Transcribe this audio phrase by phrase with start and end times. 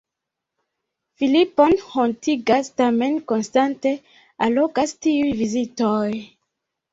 [1.21, 3.93] Filipon hontigas, tamen konstante
[4.47, 6.09] allogas tiuj vizitoj.